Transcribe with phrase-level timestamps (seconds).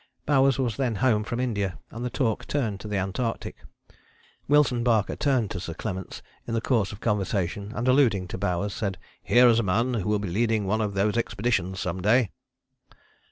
[0.25, 3.57] Bowers was then home from India, and the talk turned to the Antarctic.
[4.47, 8.73] Wilson Barker turned to Sir Clements in the course of conversation and alluding to Bowers
[8.73, 12.31] said: "Here is a man who will be leading one of those expeditions some day."